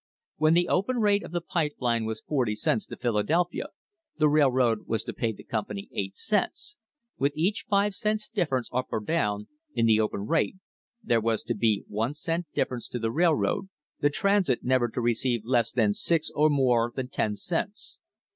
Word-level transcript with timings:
When 0.37 0.55
the 0.55 0.67
open 0.67 0.97
rate 0.97 1.21
of 1.21 1.29
the 1.29 1.41
pipe 1.45 1.73
line 1.79 2.05
was 2.05 2.21
forty 2.21 2.55
cents 2.55 2.87
to 2.87 2.97
Philadelphia 2.97 3.67
the 4.17 4.27
railroad 4.29 4.87
was 4.87 5.03
to 5.03 5.13
pay 5.13 5.31
the 5.31 5.43
company 5.43 5.89
eight 5.93 6.17
cents 6.17 6.77
with 7.19 7.33
each 7.35 7.67
five 7.69 7.93
cents 7.93 8.27
difference, 8.27 8.67
up 8.73 8.87
or 8.91 8.99
down, 8.99 9.47
in 9.75 9.85
the 9.85 9.99
open 9.99 10.21
rate, 10.25 10.55
there 11.03 11.21
was 11.21 11.43
to 11.43 11.53
be 11.53 11.83
one 11.87 12.15
cent 12.15 12.47
difference 12.55 12.87
to 12.87 12.97
the 12.97 13.11
railroad, 13.11 13.69
the 13.99 14.09
Transit 14.09 14.63
never 14.63 14.87
to 14.89 15.01
receive 15.01 15.45
less 15.45 15.71
than 15.71 15.93
six 15.93 16.31
or 16.33 16.49
more 16.49 16.91
than 16.95 17.07
ten 17.07 17.35
cents. 17.35 17.99